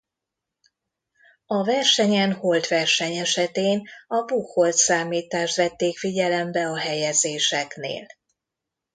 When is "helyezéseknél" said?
6.77-8.05